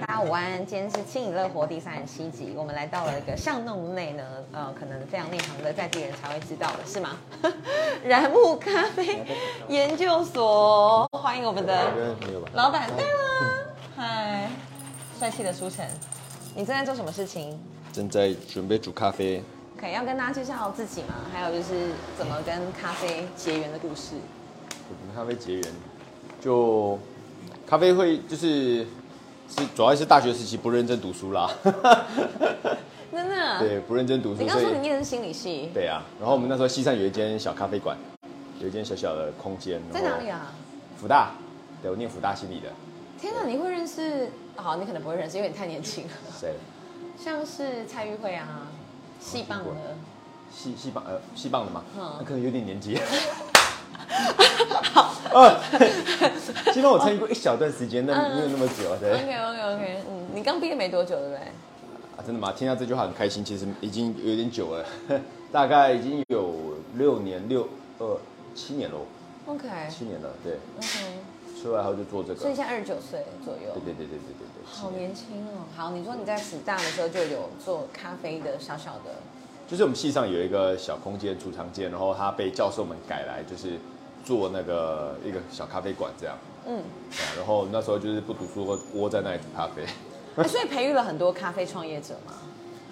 [0.00, 7.16] 大家午安，今天是轻盈乐活第三十七集，我们来到了一个巷弄内呢，呃，可能非常内行的在地人才会知道的是吗？
[8.04, 9.24] 燃木咖啡
[9.68, 12.14] 研究所，欢迎我们的？
[12.52, 14.48] 老板，对了，嗨，
[15.18, 15.86] 帅气的舒晨，
[16.54, 17.58] 你正在做什么事情？
[17.92, 19.42] 正在准备煮咖啡。
[19.80, 21.14] 可以要跟大家介绍自己吗？
[21.32, 24.14] 还有就是怎么跟咖啡结缘的故事。
[24.88, 25.62] 跟咖啡结缘，
[26.40, 26.98] 就
[27.66, 28.86] 咖啡会就是
[29.48, 31.50] 是主要是大学时期不认真读书啦，
[33.10, 33.58] 真的？
[33.58, 36.02] 对，不认真读书，你刚说你念的是心理系，对啊。
[36.20, 37.96] 然后我们那时候西上有一间小咖啡馆，
[38.60, 39.80] 有一间小小的空间。
[39.92, 40.28] 在哪里？
[40.28, 40.52] 啊？
[41.00, 41.30] 福大，
[41.82, 42.68] 对我念福大心理的。
[43.18, 44.30] 天哪，你会认识？
[44.56, 46.10] 好，你可能不会认识，因为你太年轻了。
[46.38, 46.54] 谁？
[47.18, 48.66] 像是蔡玉慧啊，
[49.18, 49.96] 戏棒的，
[50.52, 52.98] 戏戏棒呃戏棒的嘛，嗯那可能有点年纪。
[54.92, 55.60] 好，呃，
[56.72, 59.12] 其实我参与过一小段时间，但没有那么久，对。
[59.12, 61.38] OK OK OK，嗯，你刚毕业没多久，对不对？
[62.16, 62.52] 啊，真的吗？
[62.52, 64.84] 听到这句话很开心，其实已经有点久了，
[65.52, 66.54] 大概已经有
[66.94, 68.18] 六年六呃
[68.54, 69.06] 七年喽
[69.46, 73.72] ，OK，七年了，对，嗯哼，出来后就做这个，所以现在二十九岁左右。
[73.74, 75.68] 对，对对对对对对，好年轻哦。
[75.76, 79.12] 好，你说你在福大的时候就有做咖啡的小小的，
[79.68, 83.78] 就是我们系上有一个小空间储藏间，然后它被教授们改来就是
[84.28, 89.82] 做那个一个小咖啡馆这样，嗯，啊然后那时候就是不读书会窝在那里煮咖啡。
[90.36, 92.34] 哎 所以培育了很多咖啡创业者嘛。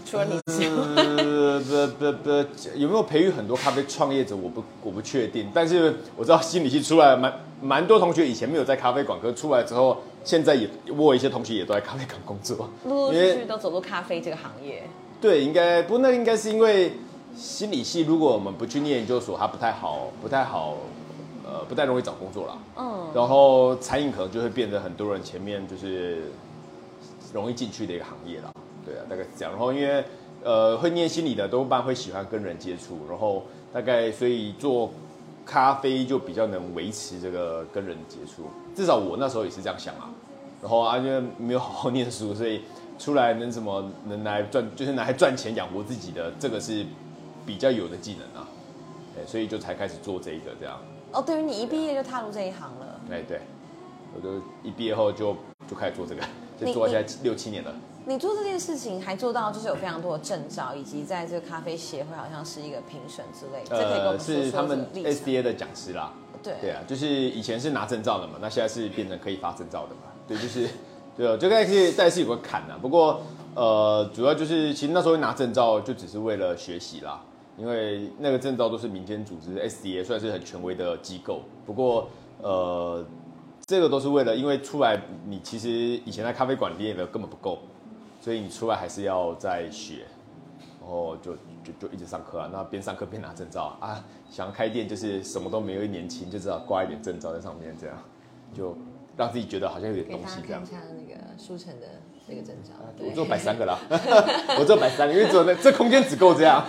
[0.06, 2.30] 除了你之外，呃，不不不，
[2.76, 4.34] 有没有培育很多咖啡创业者？
[4.34, 12.70] 我不我不确定，但是我知道心理系出来蛮蛮多同学以前没有在咖啡馆，可是出来之后，现在也我有一些同学也都在咖啡馆工作。
[12.86, 14.84] 陆陆续续都走入咖啡这个行业。
[15.20, 16.92] 对，应该不过那应该是因为
[17.36, 20.76] 心理系，如果我们不去念研究所，它不太好，不太好，
[21.46, 22.58] 呃，不太容易找工作啦。
[22.76, 26.24] 嗯，然后餐饮可能就会变得很多人前面就是
[27.32, 28.52] 容易进去的一个行业啦。
[28.84, 29.52] 对啊，大概是这样。
[29.52, 30.04] 然后因为
[30.42, 34.90] 呃会念心理的多半会喜欢跟人接触，然后大概所以做
[35.44, 38.48] 咖啡就比较能维持这个跟人接触。
[38.74, 40.10] 至少我那时候也是这样想啊。
[40.60, 42.62] 然后啊，因为没有好好念书，所以
[42.98, 46.84] 出来能什么能来赚，就是拿来赚钱养活自己的，这个是
[47.44, 48.48] 比较有的技能啊。
[49.14, 50.80] 对，所以就才开始做这一个这样。
[51.16, 53.00] 哦，等于你一毕业就踏入这一行了。
[53.10, 53.40] 哎，对，
[54.14, 55.34] 我就一毕业后就
[55.68, 56.20] 就开始做这个，
[56.60, 57.74] 就你做现在六七年了。
[58.08, 66.12] 你做这件事情还做到就是有非常多的证照，以及在这个咖啡协会好像是一个评审之类，这可以跟我们说说呃是他们 SDA 的讲师啦。
[66.42, 70.02] 对对啊，就是以前是拿证照的嘛，那现在是变成可以发证照的嘛。
[70.28, 70.68] 对，就是
[71.16, 72.78] 对啊，就大概是大概是有个坎啊。
[72.80, 73.22] 不过
[73.56, 77.20] 呃，主要就是其实那时候拿证照就只是为了学习啦，
[77.56, 81.42] 因为那个证照都是民间组织 SDA，算是很权威的机构。
[81.64, 82.08] 不过
[82.42, 83.04] 呃，
[83.66, 87.58] 这个都是为了，因为出来你其实以前在咖啡馆练的根本不够，
[88.20, 90.04] 所以你出来还是要再学。
[90.78, 91.32] 然后就
[91.64, 94.04] 就就一直上课啊，那边上课边拿证照啊。
[94.30, 97.98] 想要开店就是什么都没有，一年轻就知道挂一点证照在上面，这样
[98.54, 98.76] 就
[99.16, 101.86] 让自己觉得好像有点东西这样看那个书城的
[102.28, 102.70] 那个证照。
[103.00, 103.76] 我只有摆三个啦，
[104.60, 106.64] 我只有摆三个，因为只有那这空间只够这样。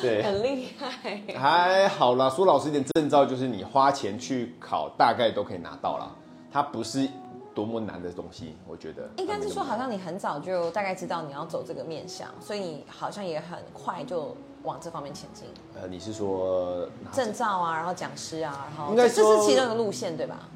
[0.00, 1.20] 对，很厉害。
[1.38, 2.30] 还好啦。
[2.30, 6.10] 说老实一点，证照就是你花钱去考，大概都可以拿到啦。
[6.50, 7.08] 它不是
[7.54, 9.08] 多么难的东西，我觉得。
[9.16, 15.46] 应该是说，好像你很早就大概知道你要走这个面向，所以你好像也很快就往这方面前进。
[15.74, 20.48] 呃，你是说拿证照啊，然后讲师啊，然后这这应该说是其中一个路线，对吧？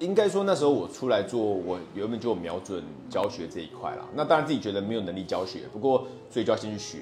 [0.00, 4.04] 应该说那时候我出来做，我原本就有瞄准教学这一块啦。
[4.14, 7.00] 那当然自己觉得没有能力教学，不过所以就要先去学。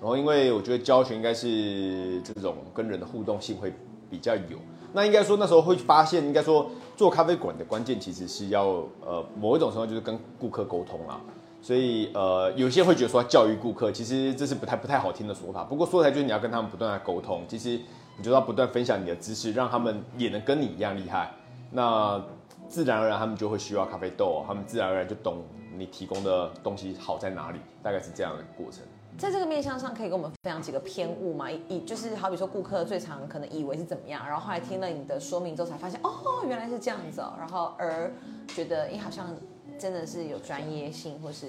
[0.00, 3.72] 然后因为我觉得教学应该是这种跟人的互动性会
[4.10, 4.58] 比较有。
[4.92, 11.20] 那应该说那时候会发现，应该说做咖啡馆的关键其实是要呃某一种程度就是跟顾客沟通啦。
[11.60, 15.64] 所以呃有些会觉得说教育顾客，其实这是不太不太好听的说法。
[15.64, 17.80] 不过说起来就是你要跟他们不断的沟通，其实
[18.16, 21.30] 你就要不断分享你的知识，让他们也能跟你一样厉害。
[21.72, 22.22] 那
[22.68, 25.42] 自然而然他们就会需要咖啡豆，他们自然而然就懂
[25.76, 28.82] 你提供的东西好在哪里，大概是这样的过程。
[29.18, 31.50] 在这个面向上，可以跟我们分享几个偏误吗？
[31.50, 38.12] 以以就是好比说，顾客最常可能以为是怎么样，然后后来听了你的说明之后，才发现哦，原来是这样子哦，然后而
[38.48, 39.34] 觉得哎，好像
[39.78, 41.46] 真的是有专业性，或是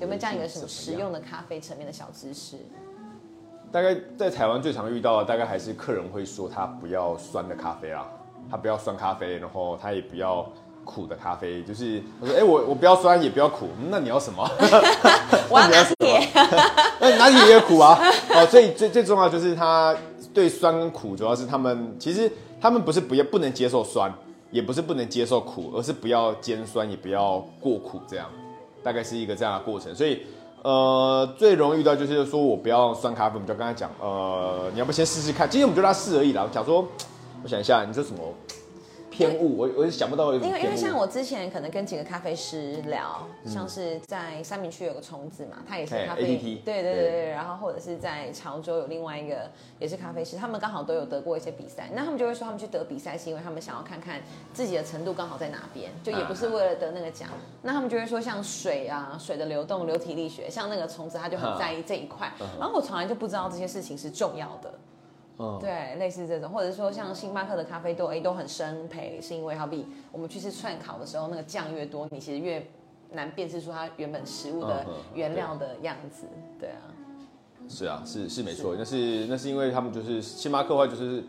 [0.00, 2.56] 有没有这样一个什么实用的咖啡层面的小知识？
[3.70, 8.08] 大概在台湾最常遇到的，大概还是客人会说他不要酸的咖啡啦，
[8.50, 10.50] 他不要酸咖啡，然后他也不要
[10.86, 14.48] 苦的咖啡，就是我说哎、我我不要酸也不要苦，嗯 那你要什么？
[15.50, 16.28] 我要拿铁，
[16.98, 17.98] 那拿铁也苦啊。
[18.30, 19.94] 哦，所以最最重要就是他
[20.32, 24.10] 对酸跟苦，主要是他们其实他们不是不要不能接受酸，
[24.50, 28.26] 也不是不能接受苦，而是不要尖酸，也不要过苦，这样
[28.82, 29.94] 大概是一个这样的过程。
[29.94, 30.22] 所以，
[30.62, 35.48] 呃，最容易遇到就是说我不要酸咖啡，我们就刚才讲，呃，你要不先试试看？
[35.48, 36.42] 今天我们就让他试而已啦。
[36.42, 36.86] 我讲说，
[37.42, 38.22] 我想一下，你说什么？
[39.16, 40.34] 偏误，我我也想不到。
[40.34, 54.20] 因为因为像我之前可能跟几个咖啡师聊，像是在三明区有个虫子嘛，他也是咖啡，对对对对，然后或者是在潮州有另外一个也是咖啡师，他们刚好都有得过一些比赛，那他们就会说他们去得比赛是因为他们想要看看
[54.52, 57.30] 自己的程度刚好在哪边，就也不是为了得那个奖。
[57.62, 62.30] 那他们就会说像水啊，水的流动、流体力学，像那个虫子他就很在意这一块，
[62.60, 64.74] 然后我从来就不知道这些事情是重要的。
[65.60, 72.66] 对，类似这种，或者说像星巴克的咖啡豆，哎，都很生培，是因为好比我们去吃串烤的时候，那个酱越多，你其实越
[73.12, 76.26] 难辨识出它原本食物的原料的样子。
[76.58, 76.88] 对啊，
[77.68, 81.22] 是啊，是是没错，那是那是因为他们就是星巴克的话，就是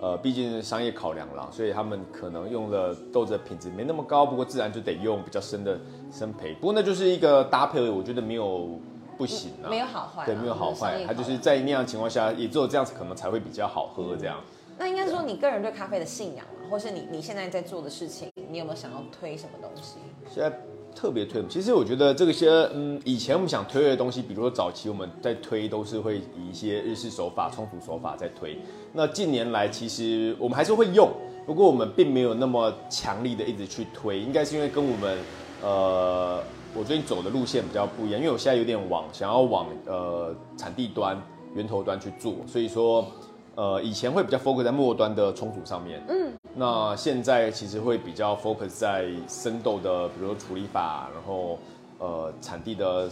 [0.00, 5.78] 呃，毕竟商业考量了，所以他们可能用的豆子的品质没那么高，不过自然就得用比较深的
[6.10, 6.54] 生培。
[6.54, 8.80] 不过那就是一个搭配，我觉得没有。
[9.16, 14.38] 不行啊，没有好坏，对，没有好坏，它就是在那样情况下，也只有这样子可能才会比较好喝这样。
[14.76, 19.98] 那应该说你个人对咖啡的信仰嘛，或是你你现在在做的事情，你有没有想要推什么东西？
[20.28, 20.52] 现在
[20.96, 28.58] 特别推，其实我觉得这些，嗯，以前我们想推的东西，比如说早期我们在推都是会以一些日式手法、冲煮手法在推。
[28.92, 31.08] 那近年来其实我们还是会用，
[31.46, 35.18] 不过我们并没有那么强力的一直去推，应该是因为跟我们，
[35.62, 36.42] 呃。
[36.76, 41.16] 我最近走的路线比较不一样，因为我现在有点往想要往呃产地端、
[41.54, 43.06] 源头端去做，所以说
[43.54, 51.60] 呃以前会比较 focus 在末端的冲煮上面，嗯，那现在其实会比较 focus 在生豆的，比如说处理法，然后
[52.00, 53.08] 呃产地的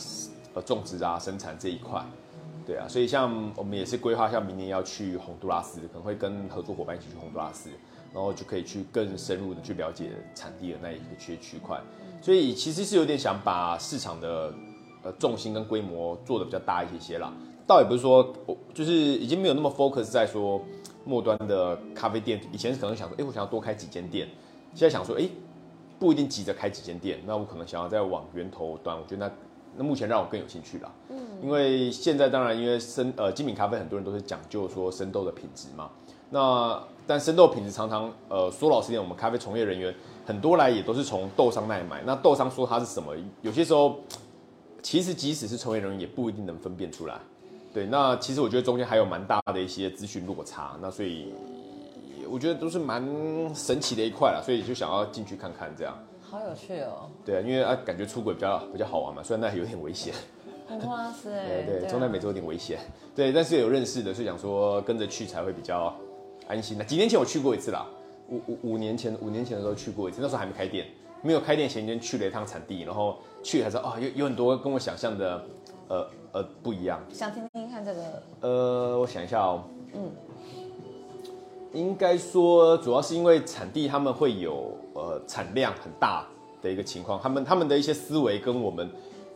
[0.54, 2.04] 呃种植啊、生产这一块，
[2.66, 7.70] 对啊，所以像我们也是规划，像明年要去洪都拉斯，可能会跟合作伙伴一起去洪都拉斯，
[8.12, 11.80] 然后就可以去更深入的去了解产地的那一个区区块。
[12.22, 14.54] 所以其实是有点想把市场的
[15.02, 17.32] 呃重心跟规模做的比较大一些些啦，
[17.66, 20.62] 倒也不是说我就是已经没有那么 focus 在说
[21.04, 24.28] 末端的咖啡店，以前可能想说，哎，我想要多开几间店，
[24.72, 25.28] 现在想说，哎，
[25.98, 29.32] 不一定急着开几间店，那我可能想要再往源头端，我觉得那
[29.78, 35.90] 那目前让我更有兴趣啦，嗯，因为现在当然因为生呃精品咖啡很多人都是讲究说生豆的品质嘛，
[36.30, 39.92] 那但生豆品质常常呃说老实点，我们咖啡从业人员。
[40.24, 43.14] 很多来也都是从豆商那里买，那豆商说它是什么？
[43.40, 43.98] 有些时候，
[44.82, 47.18] 其实即使是从业人员也不一定能分辨出来。
[47.74, 51.32] 对，那其实我觉得中间还有蛮大的一些资讯落差，那所以
[52.30, 53.02] 我觉得都是蛮
[53.54, 55.98] 神奇的一块了，所以就想要进去看看这样。
[56.20, 57.10] 好有趣哦。
[57.24, 60.14] 对啊，因为啊感觉出轨比较比较好玩嘛，虽然那有点危险。
[60.86, 61.30] 哇塞。
[61.66, 62.78] 对对，中南美洲有点危险。
[63.16, 65.94] 对，但是有认识的，所以想说跟着去才会比较
[66.46, 66.76] 安心。
[66.78, 67.86] 那几年前我去过一次啦。
[68.32, 70.86] 五五五年前，五年前的时候去过一次，那时候还没开店，
[71.20, 75.44] 没有开店前先去了一趟产地，然后去还是啊哦，有有很多跟我想象的，
[75.88, 76.98] 呃呃不一样。
[77.12, 78.22] 想听听看这个？
[78.40, 79.64] 呃，我想一下哦，
[79.94, 80.10] 嗯，
[81.74, 86.26] 应该说主要是因为产地他们会有呃产量很大
[86.62, 88.88] 的一个情况，他们他们的一些思维跟我们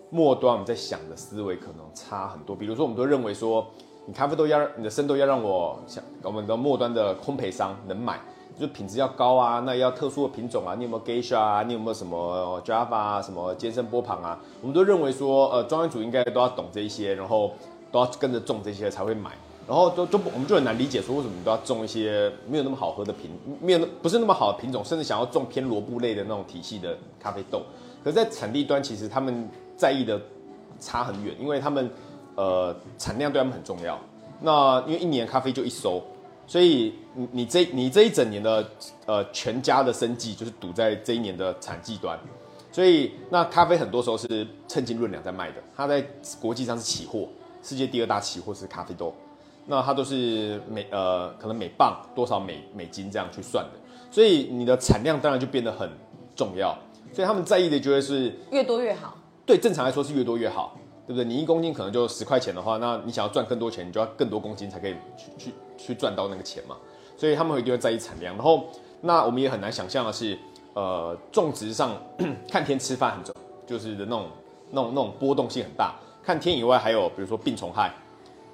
[0.09, 2.57] 末端我们在想的思维可能差很多。
[2.57, 3.67] 比如说，我们都认为说，
[4.07, 8.19] 你咖啡豆要你的生豆要让我想我们的末端的烘焙商能买。
[8.59, 11.63] 就品质要高啊，那要特殊的品种啊，你有没有 Geisha 啊？
[11.63, 13.21] 你有没有什么 Java 啊？
[13.21, 14.39] 什么尖身波旁啊？
[14.63, 17.53] 我们都认为说，呃，庄园主应该都要懂这些，然后
[17.93, 19.33] 都要跟着种这些才会买，
[19.69, 27.61] 然后都就我们就很难理解说，为什么你都要种一些没有那么好喝的品，没有不是那么好的品种，甚至想要种偏萝卜类的那种体系的咖啡豆。
[28.03, 30.19] 可是，在产地端，其实他们在意的
[30.81, 31.91] 差很远，因为他们
[32.37, 33.99] 呃产量对他们很重要。
[34.41, 36.03] 那因为一年咖啡就一收。
[36.47, 38.71] 所以你你这你这一整年的
[39.07, 42.19] 呃全家的生计就是赌在这一年的产季端，
[42.71, 46.01] 所以那咖啡很多时候是称斤论两在卖的，它在
[46.41, 47.29] 国际上是期货，
[47.63, 49.15] 世界第二大期货是咖啡豆，
[49.67, 53.73] 那它都是每呃可能每磅多少美美金这样去算的，
[54.11, 55.91] 所以你的产量当然就变得很
[56.37, 56.79] 重要，
[57.13, 61.25] 所以他们在意的就会是越多越好，对，正常来说是越多越好，对不对？
[61.25, 65.55] 你一公斤可能就十块钱的话，那你想要赚更多钱，你就要更多公斤才可以去去。
[65.79, 66.75] 去赚到那个钱嘛，
[67.19, 68.35] 所以他们会一定会在意产量。
[68.35, 68.65] 然后，
[69.03, 70.37] 那我们也很难想象的是，
[70.73, 71.93] 呃，种植上
[72.51, 73.35] 看天吃饭很重，
[73.67, 74.27] 就是的那种、
[74.71, 75.95] 那种、那种波动性很大。
[76.25, 77.93] 看天以外，还有比如说病虫害，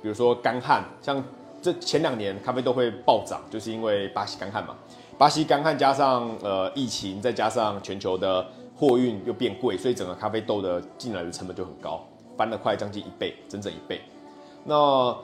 [0.02, 1.23] 比如说干旱，像
[1.62, 4.75] 这前两年咖啡豆会暴涨，就是因为巴西干旱嘛。
[5.16, 8.44] 巴西干旱加上呃疫情，再加上全球的
[8.76, 12.04] 货运又变贵，所以整个咖啡豆的进来的成本就很高，
[12.36, 14.00] 翻了快将近一倍，整整一倍。
[14.64, 15.16] 那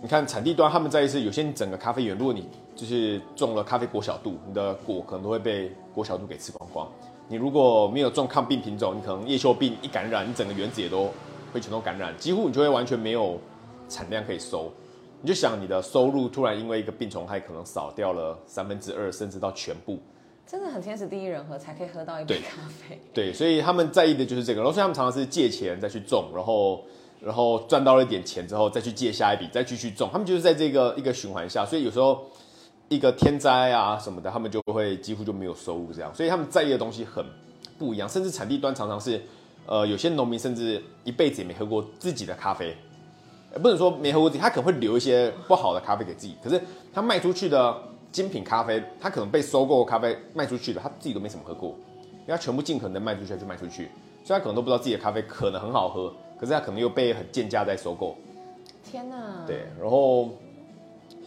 [0.00, 2.46] 你看产地端，他们在意是有些整个咖啡园，如果你
[2.76, 6.88] 就是种了咖啡果小度，你的果可能都会被果小度给吃光光。
[7.26, 11.10] 你如果没有种抗病品种，你可能叶锈病一感染，你整个园子也都
[11.52, 13.38] 会全都感染，几乎你就会完全没有
[13.88, 14.70] 产量可以收。
[15.20, 19.98] 你就想你的收入突然因为一个病虫害可能少掉了三分之二，甚至到全部。
[20.50, 22.98] 真的很天时地利人和才可以喝到一杯咖啡。
[23.12, 24.62] 对，所以他们在意的就是这个。
[24.62, 26.82] 然后所以他们常常是借钱再去种，然后
[27.20, 30.08] 然后赚到了一点钱之后再去借下一笔，再继续种。
[30.10, 32.24] 他们就是在这个一个循环下，所以有时候
[32.88, 36.14] 一个天灾啊什么的，他们就会几乎就没有收入这样。
[36.14, 37.22] 所以他们在意的东西很
[37.78, 39.20] 不一样，甚至产地端常常是，
[39.66, 42.74] 呃，有些农民甚至一辈子也没喝过自己的咖啡，
[43.62, 46.58] 不能说没喝过自己，他可能会留一些不好的咖啡给自己，可是
[46.90, 47.82] 他卖出去的。
[48.10, 51.70] 精品咖啡，他可能被收购咖啡卖出去的，他自己都没怎么喝过，
[52.26, 53.90] 因为他全部尽可能卖出去就卖出去，
[54.24, 58.16] 所以他可能都不知道自己的咖啡可能很好喝，可是他可能又被很贱价在收购。
[58.82, 59.44] 天哪！
[59.46, 60.30] 对，然后，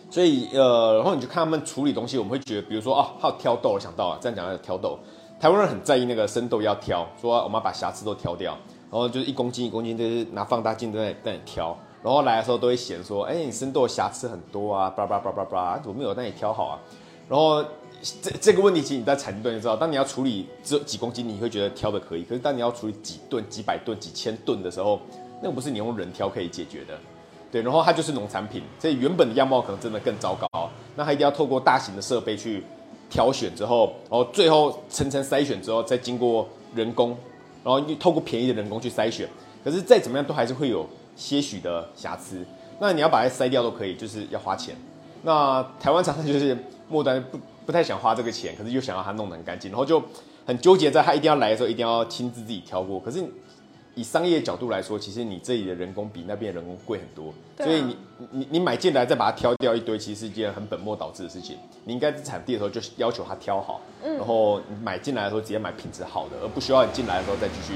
[0.09, 4.97] 所以呃，然后你就看他们处理东西，我们会觉得，比如说啊，还有挑豆，我想到了，这样讲要挑豆，
[5.39, 8.57] 台湾人很在意那个生豆要挑，说我们要把瑕疵都挑掉，
[8.89, 11.77] 然后就是一公斤一公斤，就是拿放大镜在在挑。
[12.03, 16.79] 然后来的时候都会嫌说，哎，你生豆瑕疵很多啊，叭叭叭叭叭，怎么没有那你挑好啊？
[17.29, 17.63] 然后
[18.21, 24.99] 这这个问题，其实你在产地端就知道，当你要处理只有几公斤，你会觉得挑的可以；可是当你要处理几吨、几百吨、几千吨的时候，
[25.41, 26.97] 那个不是你用人挑可以解决的。
[27.51, 30.69] 对，然后它就是农产品，所以原本的样貌可能真的更糟糕。
[30.95, 32.63] 那它一定要透过大型的设备去
[33.09, 37.15] 挑选之后，然后最后层层筛选之后，再经过人工，
[37.63, 39.29] 然后透过便宜的人工去筛选。
[39.63, 40.83] 可是再怎么样，都还是会有。
[41.15, 42.45] 些许的瑕疵，
[42.79, 44.75] 那你要把它筛掉都可以，就是要花钱。
[45.23, 46.57] 那台湾厂商就是
[46.89, 50.01] 末端不不太想花这个钱，可是又想要它弄得很干净，然后就
[50.45, 52.99] 很纠结，在他一定要来的时候一定要亲自自己挑过。
[52.99, 53.23] 可是
[53.93, 57.97] 以商业角度来说，其实你这里的人工比那边人工贵很多，所以你
[58.31, 61.57] 你你买进来再把它挑掉一堆，其实是一件很本末倒置的事情。
[61.85, 67.73] 你应该在产地的时候就要求它挑好，然后买进来的时候直接买品质好的，而不需要你进来的时候再继续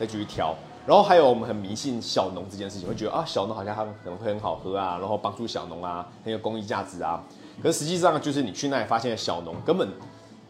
[0.00, 0.56] 再继续挑。
[0.86, 7.24] 然后还有我们很迷信小农这件事情，会觉得啊小农好像他们可能会很好喝啊，然后帮助小农啊，很有公益价值啊。
[7.62, 9.88] 可是实际上就是你去那里发现小农根本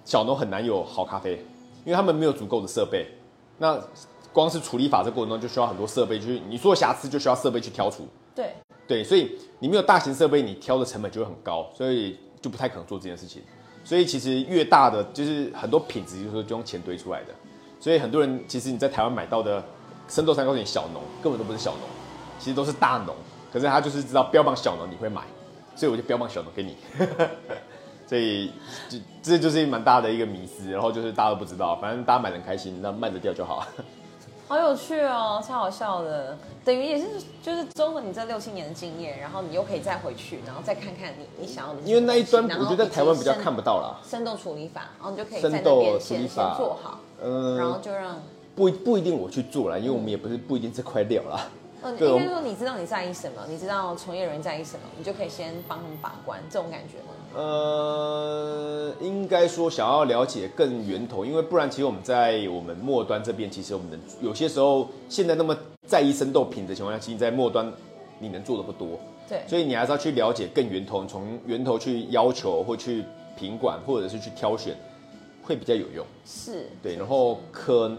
[0.04, 1.34] 小农很难有好咖啡，
[1.84, 3.06] 因为他们没有足够的设备。
[3.58, 3.80] 那
[4.32, 8.08] 光是处理法这过程中就需要很多设备，就是你说瑕疵就需要设备去挑除。
[8.34, 8.54] 对
[8.88, 13.40] 对，所以你没有大型设备，你挑的成本就会很高，所以就不太可能做这件事情。
[13.84, 17.28] 所以其实越大的就是很多品质就是就用钱堆出来的。
[17.78, 19.64] 所以很多人其实你在台湾买到的。
[20.08, 21.80] 生豆三高点小农根本都不是小农，
[22.38, 23.14] 其实都是大农。
[23.52, 25.22] 可是他就是知道标榜小农你会买，
[25.76, 26.76] 所以我就标榜小农给你。
[28.06, 28.52] 所以
[28.88, 33.66] 这这就是蛮大的一个迷思，然后就是大家都不知道，反正大家买的开心，那卖得掉就好。
[34.46, 36.36] 好有趣哦，超好笑的。
[36.64, 37.06] 等于也是
[37.42, 41.80] 就是综合你这六七年的经验，然后你又可以再回去，然后再看看你你想要的。
[41.80, 44.00] 因为那一端我觉得在台湾比较看不到啦。
[44.06, 48.20] 生豆处理法，然后你就可以在那边先先做好，嗯，然后就让。
[48.54, 51.48] 不不一定我去做了，因为我们也不是不一定这块料啦。
[51.82, 57.12] 嗯， 应该说你知道你在意什么，你知道从业人员在意什么，你就可以先帮他们把关，这种感觉吗？
[57.34, 65.54] 呃，应该说想要了解更源头，因为不然其实我们在我们末端这边，其实我们能有些时候现在那么
[65.86, 67.70] 在意生豆品的情况下，其实在末端
[68.20, 68.98] 你能做的不多。
[69.28, 73.04] 对，所以你还是要去了解更源头，从源头去要求或去
[73.36, 74.76] 品管，或者是去挑选，
[75.42, 76.06] 会比较有用。
[76.24, 77.90] 是，对，然后可。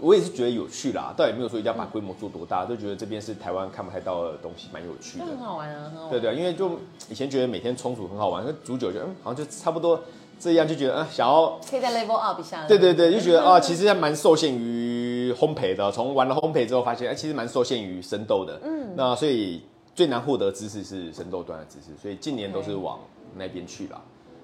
[0.00, 5.24] 我也是觉得有趣啦，倒也没有说一定要把规模做多大，就觉得这边是台湾看不太到的东西，蛮有趣的。
[5.24, 6.78] 很好玩啊，对对，因为就
[7.08, 10.00] 以前觉得每天冲煮很好玩，那煮酒就嗯，好像就差不多
[10.38, 12.66] 这样，就觉得嗯，想要可以在 level up 一下。
[12.66, 15.90] 对对对，就觉得啊， 其实还蛮受限于烘焙的。
[15.90, 18.60] 从玩了烘焙之后，发现哎，其实蛮受限于生豆的。
[18.64, 19.62] 嗯，那所以
[19.94, 23.00] 最难获得知识是生豆端的知识，所以近年都是往
[23.36, 24.00] 那边去了。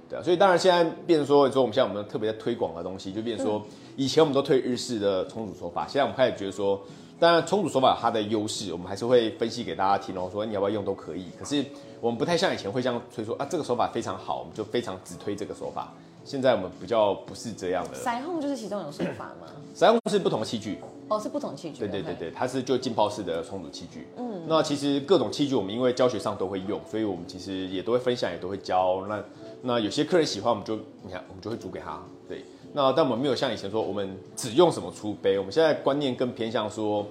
[0.08, 3.62] 对啊，所以当然现在变成说，说我们现在我们特别在推广的东西，就变成说，
[3.96, 6.80] 以前我们都推日式的冲煮手法，现在我们开始觉得说，
[7.18, 11.26] 当然冲煮手法有它的优势，我们还是会分析给大家听，然后说你要不要用都可以。
[11.38, 11.64] 可是
[12.00, 15.92] 我们不太像以前会这样推说啊，这个手法非常好，我们就非常只推这个手法。
[16.24, 17.98] 现在我们比较不是这样的。
[17.98, 19.46] 腮红就是其中一种手法吗？
[19.76, 20.78] 腮红是不同器具。
[21.08, 21.80] 哦，是不同器具。
[21.80, 24.06] 对对对对，它是就浸泡式的冲煮器具。
[24.16, 29.06] 嗯，那其实各种器具我们因为教学上都会用，所以我们其实也都会分享，也都会教。
[29.06, 29.22] 那
[29.62, 32.00] 那有些客人喜欢，我们就你看，我们就会煮给他。
[32.26, 35.38] 对，那但我们没有像以前说，我们只用什么出杯。
[35.38, 37.06] 我们现在观念更偏向说，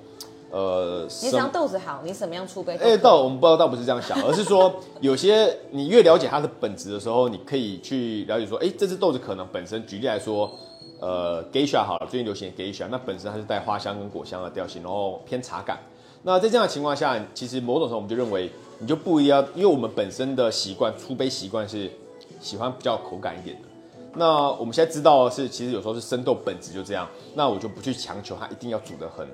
[0.54, 2.78] 呃，你想要豆子好，你什么样出杯？
[2.78, 10.52] 哎，倒我们不知道，倒不是这样想，而是说有些你越了解它的本质的时候，你可以去了解说，哎，这只豆子可能本身，举例来说，
[11.00, 15.80] 呃，Geisha 好了，最近流行 Geisha，那本身它是带花香跟果香的调性，然后偏茶感。
[16.22, 21.92] 那在这样的情况下，其实某种程度我们就认为，你就不一定要，因为我们本身的习惯出杯习惯是。
[22.40, 23.68] 喜欢比较有口感一点的。
[24.16, 29.26] 那我们现在知道的是，其实有时候是生豆本质就这样，那我就不去强求它一定要煮得很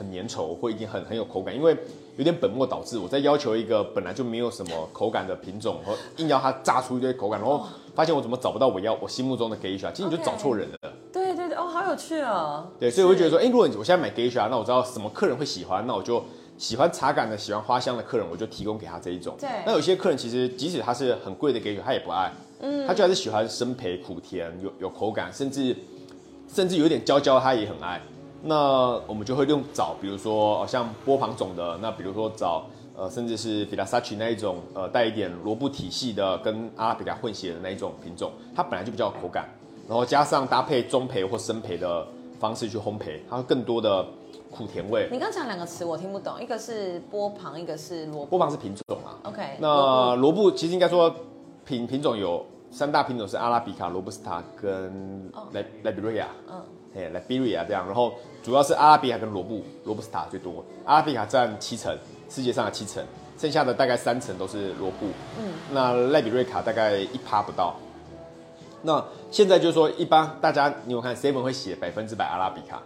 [0.00, 1.76] 很粘稠或已经很很有口感，因为
[2.16, 2.98] 有点本末倒置。
[2.98, 10.92] 我在要求一个本来就没有什么口感的品种，和硬要它榨出一堆口感，然后发现我怎么找不到我要我心目中的 geisha，其实你就找错人了。
[11.12, 12.66] 对对对，哦，好有趣哦。
[12.80, 16.24] 对，所以我就觉得说，哎、如果你我现在买 geisha，那我知道什么客人会喜欢，那我就
[16.56, 19.36] 喜欢茶感的、喜欢花香的客人，我就提供给他这一种。
[19.38, 25.76] 对那有些客人其实即使他是很贵的 geisha，他也不爱，嗯，他就还是喜欢生培、苦甜、有有口感，甚至
[26.48, 28.00] 甚至有点焦焦，他也很爱。
[28.42, 32.64] 那我们就会用找，比如说呃像波旁种的，那比如说找
[32.96, 39.48] 呃，甚至是比拉萨奇那一种呃带一点罗布体系的，跟阿拉比卡混血的那一种品种，它本来就比较有口感，
[39.88, 42.06] 然后加上搭配中培或生培的
[42.38, 44.06] 方式去烘焙，它会更多的
[44.50, 45.08] 苦甜味。
[45.10, 48.26] 你刚讲两个词我听不懂，一个是波旁，一个是萝卜。
[48.26, 51.14] 波旁是品种啊，OK，那罗布其实应该说
[51.64, 56.62] 品品种有三大品种是阿拉比卡、罗布斯塔跟莱莱比瑞亚，嗯，
[56.94, 61.96] 哎，莱比瑞亚这样，然后主要是阿拉比卡跟罗布罗布斯塔最多，阿拉比卡占七成，
[62.28, 63.04] 世界上的七成，
[63.38, 65.06] 剩下的大概三成都是罗布，
[65.38, 67.76] 嗯，那赖比瑞卡大概一趴不到。
[68.82, 72.80] 那现在就是说，一般大家你有看 Seven 会写百分之百阿拉比卡，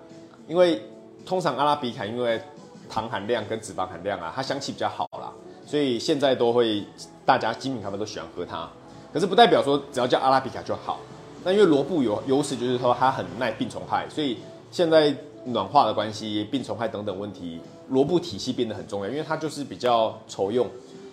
[0.49, 0.83] 因为
[1.25, 2.43] 通常阿拉比卡因为
[2.91, 5.33] 糖含量跟脂肪含量啊，它香气比较好啦，
[5.65, 6.85] 所以现在都会
[7.25, 8.69] 大家精品咖啡都喜欢喝它。
[9.13, 10.99] 可是不代表说只要叫阿拉比卡就好。
[11.45, 14.39] 那因为罗布有优势，就是说它很耐病虫害，所以
[14.71, 15.15] 现在
[15.47, 20.67] 暖化的关系、病虫害等等问题，罗布体系变得很重要，因为它就是比较稠用，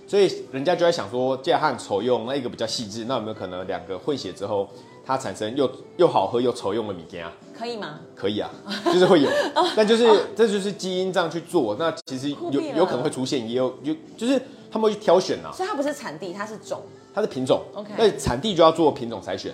[0.07, 4.67] 所以人家就在想说，既然它很稠用，那一个比较细致，那有没有可能两个混血之后，
[5.05, 7.31] 它产生又又好喝又稠用的米羹啊？
[7.57, 7.99] 可以吗？
[8.15, 8.49] 可以啊，
[8.85, 9.29] 就是会有，
[9.75, 16.81] 但就是这就是基因这样去做，那其实有 有可能会出现，也有有就是他们会去挑选啊，所以它不是产地，它是种。
[17.13, 19.53] 它是品种 OK 那产地就要做品种筛选。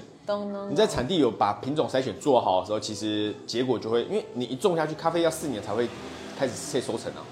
[0.70, 5.88] 你在产地有把品种筛选做好的时候，其实结果就会，因为你一种下去，咖啡要四年才会
[6.38, 7.24] 开始可以收成啊。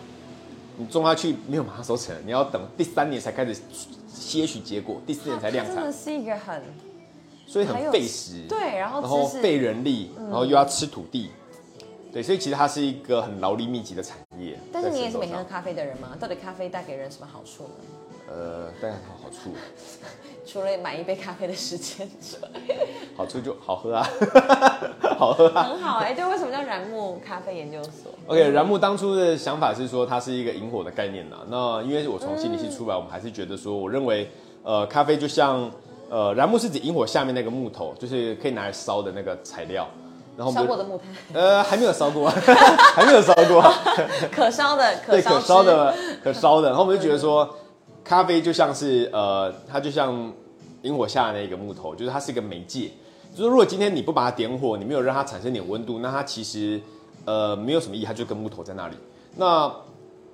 [0.77, 3.55] 你种下去没有马上收成，你要等第三年才开始
[4.07, 6.63] 些许结果，第四年才量产它真的，是一个很
[7.45, 8.45] 所以很费时。
[8.47, 11.31] 对，然后然后费人力，然后又要吃土地，
[12.13, 14.57] 对，所以其实它是一个很劳力密集的产业。
[14.71, 16.15] 但是你也是每天喝咖啡的人吗？
[16.19, 17.69] 到底咖啡带给人什么好处呢？
[18.27, 19.53] 呃，但是它好处，
[20.45, 22.49] 除了买一杯咖啡的时间之外，
[23.15, 24.07] 好处就好喝啊，
[25.17, 25.63] 好喝啊。
[25.63, 31.37] 很好哎、对，为什么叫燃木咖啡研究所？OK，燃木当初的想法是说它是一个引火的概念呐。
[31.49, 34.29] 那因为我从心理系出来，我们还是觉得说，我认为
[34.63, 35.69] 呃，咖啡就像
[36.09, 39.87] 呃，燃木是指引火下面那个木头，就是可以拿来烧的那个材料。
[40.37, 41.07] 然后我们就烧过的木炭，
[41.41, 43.63] 呃还没有烧过，还没有烧过。
[44.31, 46.67] 可烧的，对，可烧，的，可烧的。
[46.67, 47.55] 然后我们就觉得说，
[48.05, 50.31] 咖啡就像是呃，它就像
[50.83, 52.91] 引火下的那个木头，就是它是一个媒介。
[53.35, 56.79] 就是如果今天你不把它点火，你没有让它产生点温度，那它其实
[57.25, 58.95] 呃没有什么意义，它就跟木头在那里。
[59.35, 59.69] 那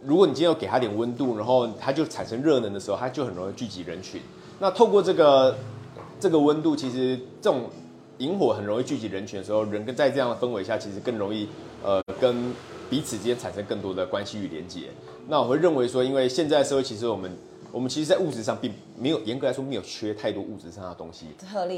[0.03, 4.21] 如果你今天有给它点温度，然后它就产生热能的时候，它就很容易聚集人群。
[4.59, 5.55] 那透过这个
[6.19, 7.69] 这个温度，其实这种
[8.17, 11.47] 萤火很容易聚集人群的时候，人跟在这样的氛围下，其实更容易
[11.83, 12.53] 呃跟
[12.89, 14.81] 彼此之间产生更多的关系与连接。
[15.27, 17.31] 那我会认为说，因为现在社会，其实我们
[17.71, 21.27] 我们其实，在物质上并没有严格来说没有缺太多物质上的东西，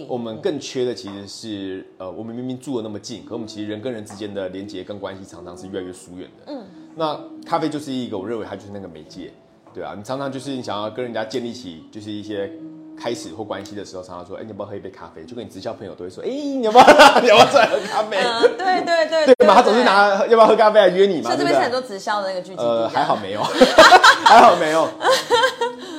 [0.08, 6.54] 我们更缺的其实是呃，我们明明住的那么近，可我们其实人跟人之间的连接跟关系常常是越来越疏远的。
[6.54, 9.32] 嗯，那咖啡就是一个，我认为它就是那个媒介，
[9.74, 12.52] 对啊，你常常就是你想要跟人家建立起就是一些
[12.98, 15.24] 开始或关系的时候，常常说，哎、你要不要喝一杯咖啡？
[15.24, 16.86] 就跟你直销朋友都会说，哎、你要不要
[17.22, 18.18] 你要不要再喝咖啡？
[18.18, 21.44] 嗯，对对对对嘛，他总是拿要不要喝咖啡来约你嘛，所以这？
[21.44, 23.42] 边是很多直销的那个聚集地，呃，还好没有，
[24.26, 24.88] 还好没有，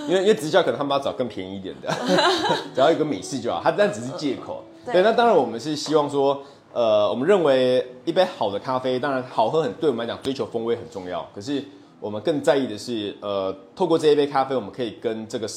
[0.09, 1.93] 因为因为直销可能他们要找更便宜一点的，
[2.75, 4.65] 只要有个美式就好，他但只是借口。
[4.85, 11.65] 对对，那当然我们是希望说，呃，我们认为一杯好的咖啡，当然好喝很对我们来讲追求风味很重要，可是
[12.01, 15.49] 我们更在意的是，呃，透过这一杯咖啡，我们可以跟这个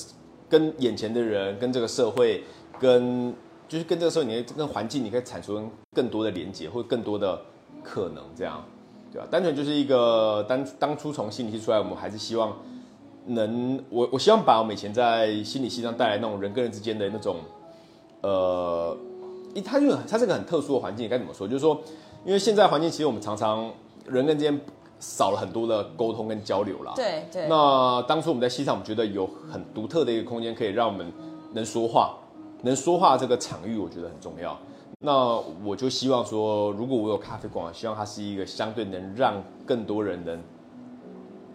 [0.50, 2.44] 跟眼前的人、跟这个社会、
[2.80, 3.34] 跟
[3.68, 7.40] 就是跟这个社会，你跟环境，你可以产生更多的连接，或更多的
[7.84, 8.64] 可能，这样。
[9.10, 9.28] 对吧？
[9.32, 12.54] 单纯就是一个当当初从心理系出来，我们还是希望
[13.28, 17.38] 能我我希望把我们以前在心理系上带来那种人跟人之间的那种
[18.22, 18.96] 呃，
[19.54, 21.48] 一它就它是个很特殊的环境，该怎么说？
[21.48, 21.82] 就是说，
[22.26, 23.72] 因为现在环境其实我们常常
[24.06, 24.60] 人跟之间
[25.00, 26.94] 少了很多的沟通跟交流啦。
[26.96, 31.12] 对对，那当初我们在西藏，我们觉得有很独特的一个空间，可以让我们
[31.54, 32.18] 能说话，
[32.64, 34.58] 能说话这个场域，我觉得很重要。
[35.00, 40.42] 那我就希望说，如果我有咖啡馆，希望它是一个相对能让更多人能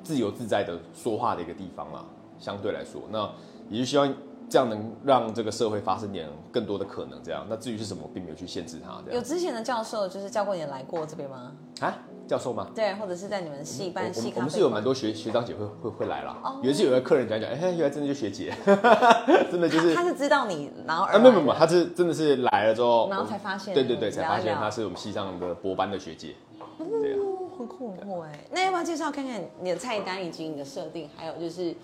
[0.05, 2.05] 自由自在的说话的一个地方啦。
[2.38, 3.28] 相对来说，那
[3.68, 4.14] 也就希望
[4.48, 7.20] 这样能让这个社会发生点更多的可能。
[7.22, 9.00] 这样，那至于是什么，我并没有去限制它。
[9.12, 11.52] 有之前的教授就是教过你来过这边吗？
[11.81, 12.68] 啊，教授吗？
[12.74, 16.37] 对，或者是在你们系办系我们是有蛮多学学长姐会会会来啦。
[16.62, 18.52] 有一次有个客人讲讲，哎、原来真的就学姐，
[19.50, 26.35] 真的就是他是知道你，然后啊，而没有没有没有，他是真的是来了之后，然后才发现对对对，才发现他是我们系上的博班的学姐。
[26.78, 28.44] 对啊，哦很酷很酷哎。
[28.50, 31.74] 那要不要介绍看看你的菜单以及你的设定，还有就是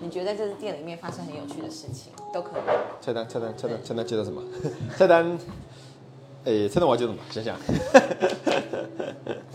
[0.00, 2.62] 你觉得在这个店里面发生很有趣的事情都可以。
[3.00, 4.42] 菜单菜单菜单菜单介绍什么？
[4.96, 5.38] 菜单，
[6.44, 7.22] 诶、菜单我要介绍什么？
[7.30, 7.56] 想想，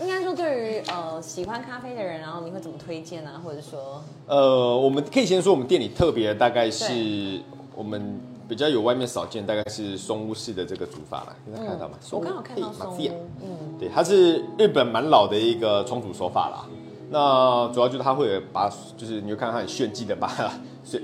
[0.00, 3.40] 应该说对于呃喜欢咖啡的人，然后你会怎么推荐啊？
[3.44, 7.40] 或者说呃，我们可以先说我们店里特别的大概是
[7.76, 11.36] 我们比较有外面少见，大概是松屋式的这个煮法啦。
[11.52, 11.94] 大家看得到吗？
[12.00, 13.10] 松屋我刚好看到嘿松屋，
[13.42, 16.66] 嗯，对，它是日本蛮老的一个冲煮手法啦。
[17.12, 20.28] 那主要就是它会把，就是你会看到它很炫技的把
[20.84, 21.00] 水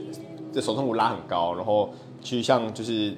[0.52, 1.90] 这手冲壶拉很高，然后
[2.22, 3.14] 去像就是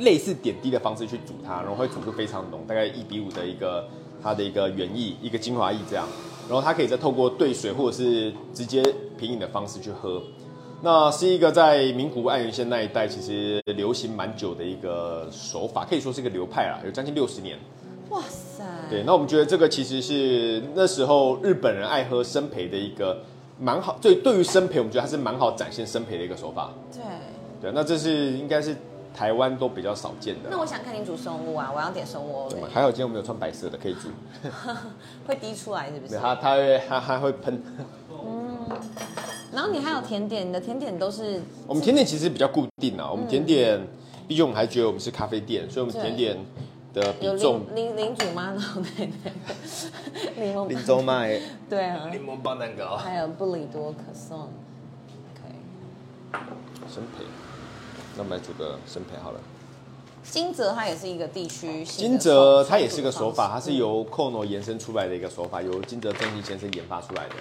[0.00, 3.88] 类似点滴的方式去煮它，然后会煮出非常浓，大概一比五的一个
[4.22, 6.06] 它的一个原液，一个精华液这样。
[6.48, 8.82] 然后它可以再透过兑水或者是直接
[9.18, 10.22] 品饮的方式去喝。
[10.82, 17.58] 那是一个在名古屋爱媛县那一带其实流行蛮久的一个手法，可以说是一个流派啦，有将近六十年。
[18.10, 23.20] 哇塞，对，那我们觉得这个其实是那时候日本人爱喝生培的一个
[23.58, 26.72] 蛮好，对，对于生培，我们觉得它是蛮好展现生培的一个手法。
[26.92, 27.02] 对。
[27.58, 28.76] 对，那这是应该是
[29.16, 30.58] 台湾都比较少见的那。
[30.58, 34.10] 我想看你煮松屋啊，我要点松屋对对，还好今天我们有穿白色的，可以煮。
[35.26, 36.12] 会滴出来是不是？
[36.12, 37.62] 对它它会它它会喷。
[39.52, 43.80] 然后你还有甜点，你的甜点都是 我们甜点其实比较固定啊，我们甜点，
[44.28, 46.36] 毕竟我们还觉得我们是咖啡店，所以我们甜点
[46.92, 49.32] 的比有重领领领主妈脑奶奶，
[50.36, 54.50] 柠檬林州麦对啊，柠檬棒蛋糕，还有布里多可颂，
[55.34, 56.38] 可以。
[56.92, 57.24] 生培。
[58.16, 59.40] 那我们来煮个生培好了。
[60.24, 67.34] 金泽它也是一个地区性金泽它也是个手法，它是嗯由 Kono 延伸出来的一个手法，由金泽正信先生研发出来的。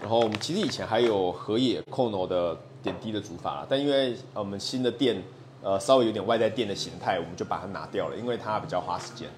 [0.00, 5.20] 然后我们其实以前还有河野 Kono 的点滴的煮法啦，但因为呃我们新的店
[5.62, 9.28] 呃稍微有点外在店的形态，我们就把它拿掉了，因为它比较花时间。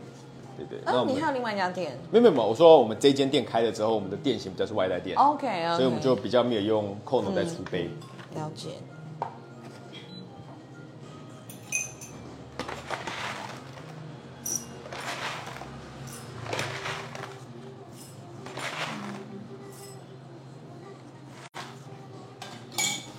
[0.59, 7.88] 对对，那哦，我们你还有另外一家店没有没有没有，我说我们这间店开了之后，我们的店型比较是外带店，，OK 啊，所以我们就比较没有用 Kono 在出杯。
[8.35, 8.71] 了解。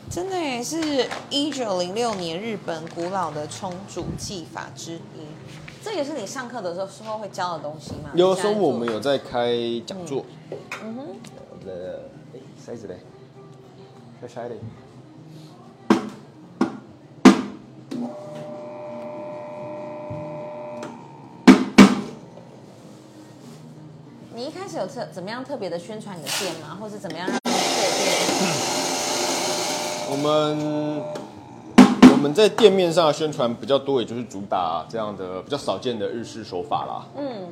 [0.10, 5.26] 真的耶，是一九零六年日本古老的冲煮技法之一。
[5.84, 8.12] 这也是你上课的时候时候会教的东西吗？
[8.14, 9.52] 有时候我们有在开
[9.88, 10.24] 讲座。
[10.84, 11.08] 嗯哼，
[11.50, 13.00] 我的哎筛子嘞，
[14.22, 14.60] 要筛嘞。
[24.36, 26.78] 你一开始有特怎么样特别的宣传你的店吗？
[26.80, 27.54] 或是怎么样让店？
[30.10, 31.02] 我们
[32.12, 37.06] 我们在店面上的宣传比较多，也就是主打这样的比较少见的日式手法啦。
[37.18, 37.50] 嗯，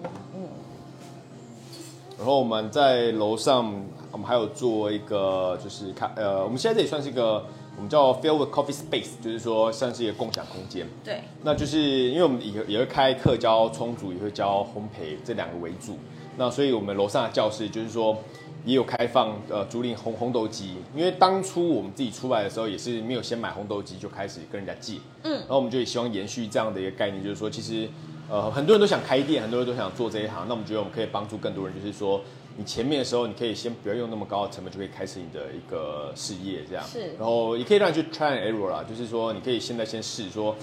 [2.17, 3.73] 然后我们在楼上，
[4.11, 10.87] 我们还有做一个就是看呃，我们现在这里算是一个我们叫 Feel with Coffee Space，就是说算是一个共享空间。
[11.03, 15.97] 对，那就是因为我们也也会开课教冲煮，也会教烘焙这两个为主。
[16.37, 18.17] 那所以我们楼上的教室就是说
[18.63, 27.89] 也有开放呃竹林烘烘豆机，因为当初我们自己出来的时候也是没有先买烘豆机就开始跟人家借，嗯，然后我们就也希望延续这样的一个概念，就是说其实
[28.29, 32.21] 呃很多人都想开店，很多人都想做这一行，那我们觉得我们可以帮助更多人，就是说
[32.57, 40.55] 你前面的时候你可以先不要用那么高的成本就可以开始你的一个事业这样，是然后也可以让你去 try and error 啦，就是说你可以现在先试说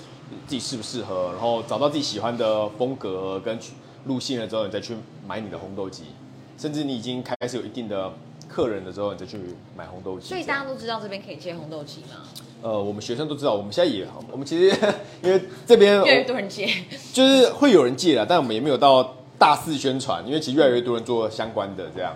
[0.46, 3.58] 自己适不适合，然后找到自己喜欢的风格跟
[4.04, 4.94] 路线了之后，你再去
[5.26, 6.04] 买你的红豆机，
[6.56, 8.12] 甚至你已经开始有一定的
[8.48, 9.38] 客人的时候，你再去
[9.76, 10.28] 买红豆机。
[10.28, 12.22] 所以大家都知道这边可以接红豆机吗？
[12.60, 14.76] 呃，我们学生都知道，我们现在也，我们其实
[15.22, 16.68] 因为这边越来越多人接，
[17.12, 22.14] 就是会有人借了，但我们也没有到大肆宣传，因为其实越来越多人做相关的这样。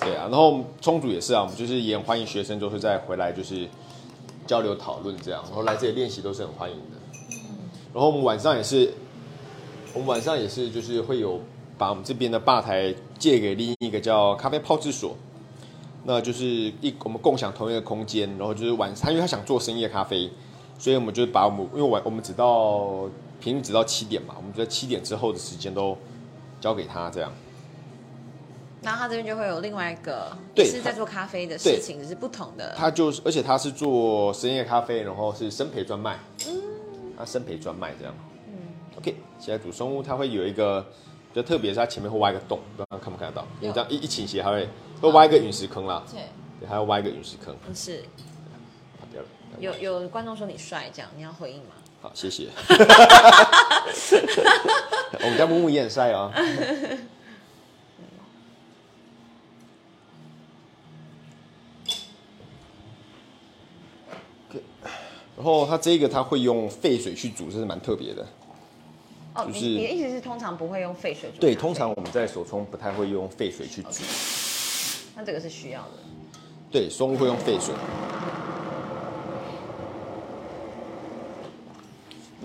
[0.00, 3.66] 对啊，然后冲煮也是啊，我们就是也很欢迎学生都是再回来就是
[4.46, 7.26] 交流讨论这样，然后来这里练习都是很欢迎的。
[7.94, 8.92] 然后我们晚上也是，
[9.94, 11.40] 我们晚上也是就是会有
[11.78, 15.16] 把我们这边的吧台借给另一个叫咖啡泡制所，
[16.04, 16.44] 那就是
[16.82, 20.30] 一我们共享同一个空间，然后就是晚上，因为他想做深夜咖啡，
[20.78, 23.08] 所以我们就把我们因为晚我们只到
[23.40, 25.96] 平日只到七点嘛，我们就在七点之后的时间都
[26.60, 27.32] 交给他这样。
[28.80, 32.74] 然后他这边就会有另外一个，对是在做咖啡的事情，只是不同的。
[32.76, 36.62] 他就是，而且他是做深夜咖啡，然后是生培专卖，嗯，
[37.18, 38.14] 他生培专卖这样，
[38.46, 38.52] 嗯
[38.96, 40.80] ，OK，现在主生物它会有一个
[41.32, 43.46] 比较特别，是它前面会挖一个洞，不知道看不看得到？
[43.60, 44.68] 你这样一一倾斜，它会
[45.00, 46.22] 会挖一个陨石坑啦，对，
[46.60, 48.04] 对，还要挖一个陨石坑，是。
[49.58, 51.74] 有有观众说你帅，这样你要回应吗？
[52.08, 52.48] 好，谢谢。
[55.20, 56.32] 我们家木木也很帅啊。
[64.48, 64.62] OK，
[65.36, 68.26] 然后它这个它会用沸水去煮，这是蛮特别的。
[69.34, 71.38] 哦，就是你你的意思是通常不会用沸水煮？
[71.38, 74.02] 对，通常我们在手冲不太会用沸水去煮。
[75.14, 75.90] 那这个是需要的。
[76.70, 77.74] 对，松屋会用沸水。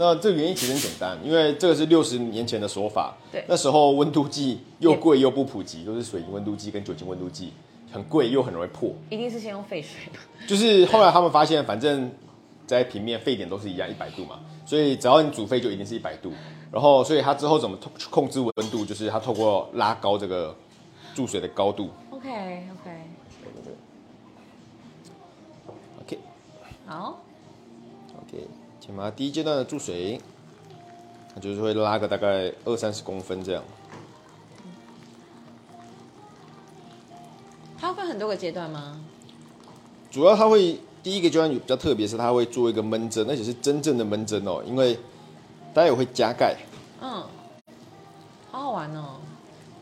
[0.03, 3.15] 那这个原因其实很简单，因为这个是六十年前的说法。
[3.31, 7.53] 对那时候温度计又贵又不普及，都是水银温度计跟酒精温度计，
[7.89, 8.93] 很贵又很容易破。
[9.09, 10.19] 一定是先用沸水吧？
[10.45, 12.11] 就是后来他们发现，反正
[12.67, 16.33] 在平面沸点都是一样一百度嘛，所以只要你煮沸就一定是一百度。
[16.69, 20.53] 然后，所以它之后怎么控控制温度，就是它透过拉高这个
[21.15, 21.89] 注水的高度。
[22.09, 22.29] OK
[26.01, 26.17] OK，OK
[26.85, 27.19] 好
[28.17, 28.47] ，OK，
[28.85, 30.19] 先把它第一阶段的注水，
[31.33, 33.63] 它就是会拉个大概二三十公分这样。
[37.79, 38.99] 它分很多个阶段吗？
[40.11, 44.99] 主要它会第一个阶段比较特别，是它会做一个闷蒸，而且是真正的闷蒸哦，因为
[45.73, 46.57] 待会会加盖。
[46.99, 47.23] 嗯，
[48.51, 49.21] 好好玩哦，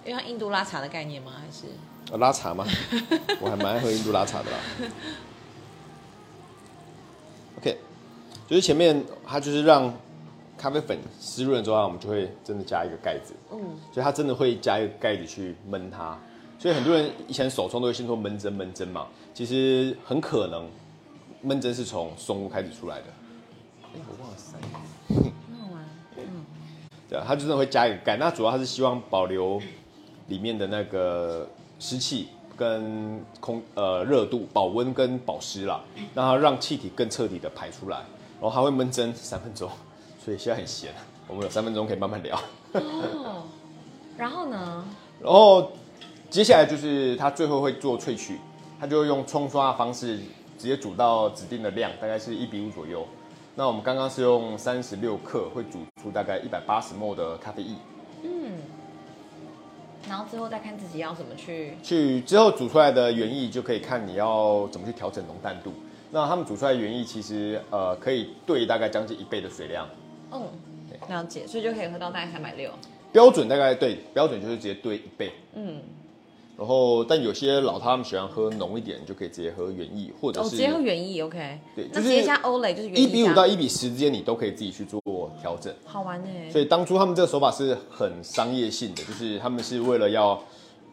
[0.06, 1.32] 因为印度拉茶的概念吗？
[1.44, 1.74] 还是
[2.12, 2.68] 呃拉茶吗？
[3.42, 4.58] 我还蛮爱喝印度拉茶的啦。
[8.52, 9.90] 就是前面它就是让
[10.58, 13.34] 咖啡粉湿润之后，我们就会真的加一个盖子。
[13.50, 13.58] 嗯，
[13.94, 16.20] 所以它真的会加一个盖子去焖它。
[16.60, 20.68] 所以很多人以前手冲都会先说焖蒸焖蒸嘛，其实很可能
[21.46, 23.06] 焖蒸是从松屋开始出来的。
[23.84, 24.58] 哎、我忘了塞。
[25.08, 25.86] 很好玩。
[27.10, 28.18] 对啊，它就真的会加一个盖。
[28.18, 29.62] 那主要它是希望保留
[30.28, 31.48] 里面的那个
[31.80, 35.82] 湿气跟空呃热度、保温跟保湿啦，
[36.14, 38.02] 让它让气体更彻底的排出来。
[38.42, 39.70] 然后它会焖蒸三分钟，
[40.20, 40.92] 所以现在很闲，
[41.28, 42.36] 我们有三分钟可以慢慢聊。
[42.74, 43.44] 哦，
[44.18, 44.84] 然后呢？
[45.22, 45.72] 然后
[46.30, 48.40] 接下来就是它最后会做萃取，
[48.80, 50.18] 它就会用冲刷的方式
[50.58, 53.06] 直接煮到指定的量，大概是一比五左右。
[53.54, 57.76] 那我们刚刚是用三十六克，会煮出大概一百八十 ml 的咖啡液。
[58.24, 58.54] 嗯，
[60.08, 61.76] 然后之后再看自己要怎么去。
[61.84, 65.74] 去之后煮出来的原液就可以看你要怎么去调整浓淡度。
[66.12, 69.88] 那他们煮出来的原液其实呃可以兑大概将近一倍的水量，
[70.32, 70.42] 嗯，
[71.10, 72.70] 了解，所以就可以喝到大概三百六。
[73.12, 75.32] 标准大概对标准就是直接兑一倍。
[75.54, 75.82] 嗯，
[76.58, 81.60] 然后但有些老他们喜欢喝浓一点，就可以直接喝原液，或者哦，是直接喝原液，OK。
[81.76, 85.02] 对就是那直接加欧蕾就是一比五到一比十之间，你都可以自己去做
[85.42, 85.74] 调整。
[85.86, 86.30] 好玩呢。
[86.50, 90.42] 所以当初他们这个手法是很商业性的，就是他们是为了要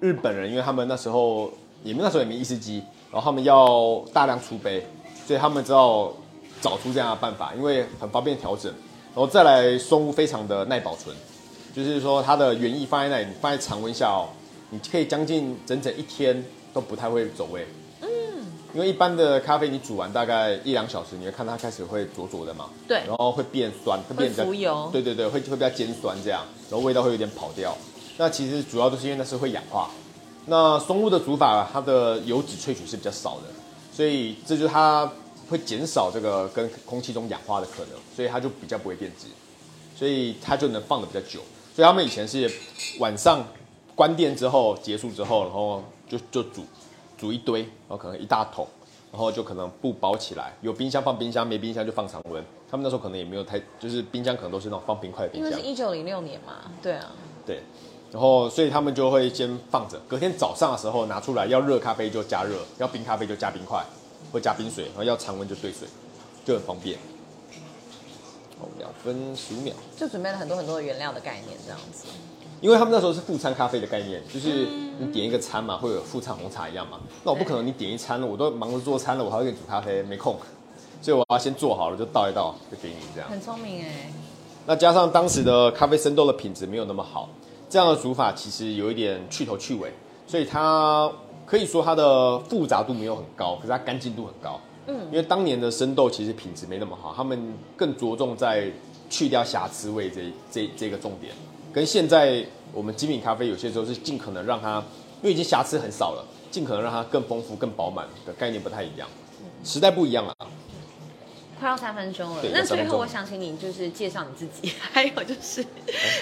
[0.00, 1.50] 日本人，因为他们那时候
[1.84, 4.84] 也没那时候也没意式机，然后他们要大量出杯，
[5.28, 6.10] 所以他们只好
[6.58, 8.72] 找出这样的办法，因为很方便调整。
[9.14, 11.14] 然后再来松屋非常的耐保存，
[11.76, 14.30] 就是说它的原液放在那里，你放在常温下哦，
[14.70, 17.66] 你可以将近整整一天都不太会走味。
[18.00, 18.08] 嗯，
[18.72, 27.76] 因为一般的咖啡你煮完大概一两小时，你会看它开始会灼灼的嘛，对然后会变酸，会变比较浮油对对对，会会比较尖酸这样，然后味道会有点跑掉。
[28.16, 29.90] 那其实主要都是因为那是会氧化。
[30.46, 33.42] 那松屋的煮法，它的油脂萃取是比较少的，
[33.98, 35.10] 所以这就是它
[35.50, 39.26] 会减少这个跟空气中氧化的可能，所以它就比较不会变质，
[39.96, 41.40] 所以它就能放的比较久。
[41.74, 42.48] 所以他们以前是
[43.00, 43.44] 晚上
[43.96, 46.62] 关店之后结束之后，然后就就煮
[47.16, 48.64] 煮一堆，然后可能一大桶，
[49.10, 52.40] 然后就可能不包起来，有冰箱放冰箱，没冰箱就放常温。
[52.70, 55.68] 他们那时候可能也没有太，就是冰箱可能都是那种放冰块的冰箱因为是。
[55.68, 57.10] 一九零六年嘛，对啊。
[57.44, 57.62] 对，
[58.10, 63.84] 然后所以他们就会先放着，隔天早上的时候拿出来，要热咖啡就加热，要冰咖啡就加冰块，
[64.32, 65.86] 或加冰水，然后要常温就兑水，
[66.44, 66.98] 就很方便。
[68.60, 72.06] 哦，两分十五秒，就准备了很多很多的原料的概念，这样子。
[72.60, 74.66] 因为他们那时候是副餐咖啡的概念，就是
[74.98, 76.98] 你点一个餐嘛，会有副餐红茶一样嘛。
[77.22, 80.34] 那我不可能你点一餐了，我都忙着做餐了，我还要给你煮咖啡，没空，
[81.00, 83.30] 所以我要先做好了就倒一倒就给你这样。
[83.30, 84.10] 很聪明哎。
[84.66, 87.28] 那加上当时的咖啡生豆的品质没有那么好，
[87.68, 89.92] 这样的煮法其实有一点去头去尾，
[90.26, 91.10] 所以它
[91.44, 94.60] 可以说它的复杂度没有很高，可是它干净度很高。
[94.86, 98.70] 嗯，因为当年的生豆其实品质没那么好，他们更着重在
[99.10, 101.34] 去掉瑕疵味这这这个重点，
[101.72, 104.82] 跟现在我们精品咖啡有些时候是尽可能让它
[105.22, 109.06] 因为已经瑕疵很少了，尽可能让它更丰富、更饱满的概念不太一样，
[109.62, 110.34] 时代不一样了。
[111.58, 115.64] 快要三分钟了，那最后我想请你就是介绍你自己， 还有就是，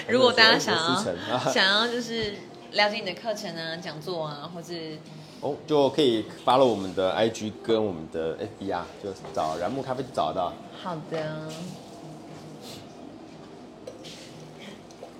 [0.07, 0.81] 如果大家想要
[1.31, 2.33] 啊想要就是
[2.73, 4.97] 了解你的课程啊、讲座啊，或是
[5.41, 10.53] 哦，就可以发了我们的 IG 跟我们的 FB 啊，就找燃木咖啡就找得到。
[10.81, 11.47] 好的，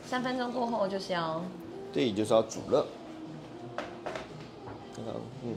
[0.06, 1.44] 三分钟过后就是要
[1.94, 2.86] 对，就是要煮了。
[5.44, 5.56] 嗯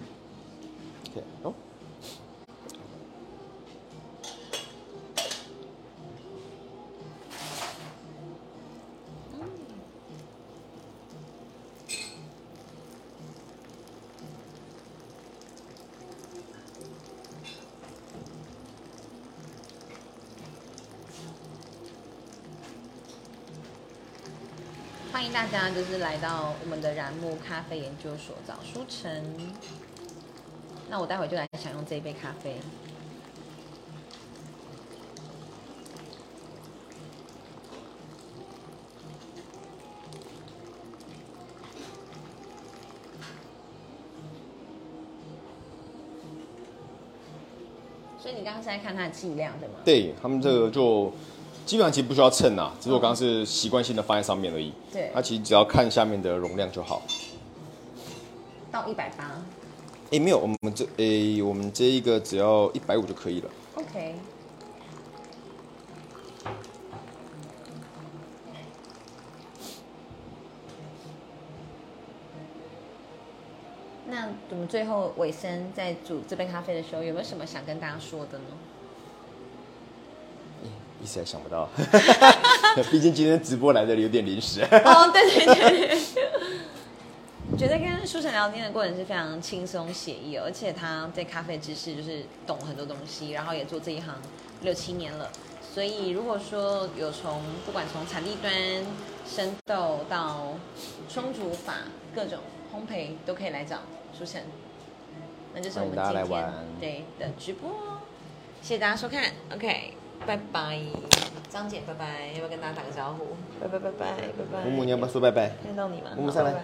[1.11, 1.55] ，OK，哦。
[25.21, 29.23] 欢迎大家就是来到我们的燃木咖啡研究所找书城。
[30.89, 32.57] 那我待会就来享用这一杯咖啡。
[48.19, 49.75] 所以你刚刚是在看它的剂量对吗？
[49.85, 51.13] 对他们这个就
[51.71, 54.73] 基本上其实不需要称啊，只是我刚刚是习惯性的放在上面而已。
[54.93, 57.01] 对它其实只要看下面的容量就好。
[58.73, 59.41] 到一百八。
[60.11, 63.51] 诶，没有，我们这诶，我们这一个只要一百五就可以了。
[63.77, 64.17] OK。
[74.09, 78.45] 那我们最后尾声在煮这杯咖啡的时候，有没有什么想跟大家说的呢？
[81.11, 81.69] 一时还想不到，
[82.91, 84.63] 毕竟今天直播来的有点临时。
[84.63, 85.99] 哦，对对对对。
[87.59, 94.15] 觉得跟舒晨聊天的过程是非常轻松写意哦，而且他对咖啡知识就是懂很多东西，然后也做这一行
[94.63, 95.29] 六七年了。
[95.75, 98.53] 所以如果说有从不管从产地端、
[99.27, 100.55] 生豆到
[101.09, 101.75] 冲煮法
[102.15, 102.39] 各种
[102.73, 103.79] 烘焙，都可以来找
[104.17, 104.45] 舒晨。
[105.53, 107.99] 那就是我们今天对的直播哦，
[108.63, 109.95] 谢谢大家收看，OK，
[110.27, 110.79] 拜拜，
[111.49, 113.27] 张姐拜拜，要不要跟大家打个招呼？
[113.61, 114.65] 拜拜拜拜拜拜。
[114.65, 115.51] 木木，你要不要说拜拜？
[115.63, 116.11] 看到你吗？
[116.17, 116.55] 木木上来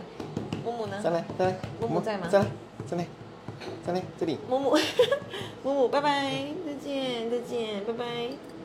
[0.64, 1.00] 木木呢？
[1.02, 1.56] 上来，上来。
[1.80, 2.46] 木木在吗上来，
[2.86, 3.06] 上来，
[3.84, 4.38] 上来，这里。
[4.48, 4.76] 木木，
[5.64, 6.30] 木木，拜拜，
[6.64, 8.55] 再见，再见，拜拜。